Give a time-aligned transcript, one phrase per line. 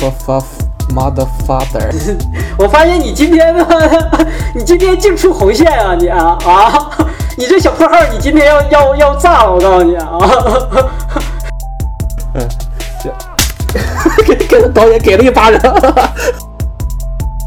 [0.00, 1.90] F f mother father.
[2.58, 3.66] 我发现你今天呢，
[4.54, 6.90] 你今天净出红线啊你啊啊！
[7.38, 10.18] 你这小破号，你今天要要要炸了，我告诉你啊！
[12.34, 12.48] 嗯，
[14.16, 15.60] 这给给导演给了一巴掌。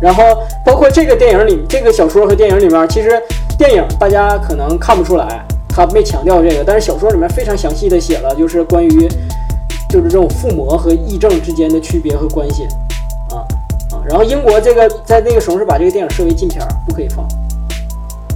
[0.00, 0.22] 然后
[0.64, 3.20] 包括这个电影里，这个小说和电影里面，其实
[3.56, 9.08] 电影大家可能看不出来，他没强调这个，但是小说里面非常详细的写了，就是关于
[9.88, 12.68] 就是这种附魔和异症之间的区别和关系。
[14.08, 17.24] 然后英国这个在那个时候是把这个电影设为禁片儿，不可以放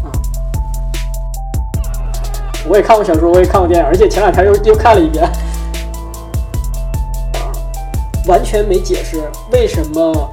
[0.05, 0.12] 啊。
[2.69, 5.27] 我也看过小说，我也看过电影，而且前两天又又看了一遍，
[8.27, 10.31] 完全没解释为什么。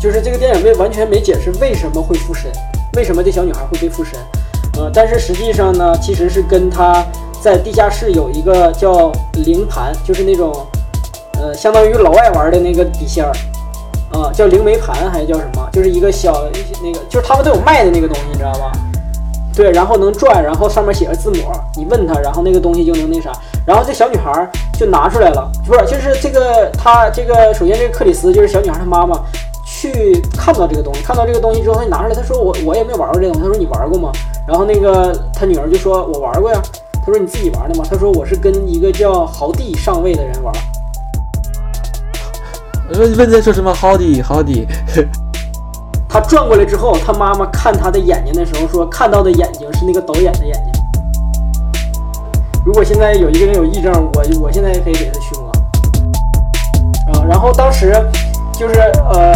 [0.00, 2.50] 就是这个电影没完全没解释为什么会附身，
[2.96, 4.18] 为什么这小女孩会被附身，
[4.76, 7.06] 呃，但是实际上呢，其实是跟她
[7.40, 9.12] 在地下室有一个叫
[9.44, 10.52] 灵盘，就是那种，
[11.34, 13.30] 呃，相当于老外玩的那个笔仙儿，
[14.12, 15.68] 啊、叫灵媒盘还是叫什么？
[15.72, 16.44] 就是一个小
[16.82, 18.70] 那个，就是他们都有卖的那个东西，你知道吗？
[19.54, 23.32] 对，然后能转，然后上面写着字母，你问他，然后那个东西就能那啥，
[23.66, 29.20] 然后这小女孩就拿出来了，不是，就是这个她这个首先这个克里斯就是小女孩她妈妈。
[29.64, 34.12] 去看到这个东西，看到这个东西之后，他就拿出来，他说我我也没玩过这个东西，他说你玩过吗？
[34.46, 36.62] 然后那个他女儿就说，我玩过呀。
[37.04, 37.84] 他说你自己玩的吗？
[37.90, 40.54] 他说我是跟一个叫豪弟上位的人玩。
[42.98, 44.66] 问问在说什么？Howdy Howdy。
[46.08, 50.82] 他转过来之后，他妈妈看他的眼睛的时候说，看到的眼睛是那个导演的眼睛。
[52.64, 55.50] 如果现在有一个人有癔症，我我现在也可以给他驱魔。
[57.12, 57.92] 啊，然后当时
[58.58, 58.78] 就是
[59.12, 59.32] 呃。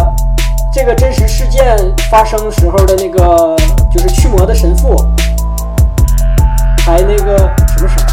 [0.75, 1.75] 这个真实事件
[2.11, 3.57] 发生时候的那个，
[3.91, 5.03] 就是驱魔的神父，
[6.85, 8.06] 还那个什么神？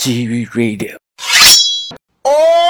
[0.00, 0.96] TV Radio.
[2.24, 2.69] Oh!